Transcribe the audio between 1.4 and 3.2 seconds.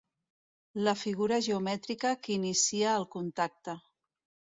geomètrica que inicia el